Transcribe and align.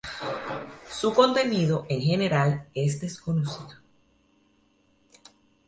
Su 0.89 1.13
contenido 1.13 1.85
en 1.87 2.01
general 2.01 2.67
es 2.73 2.99
desconocido. 3.01 3.69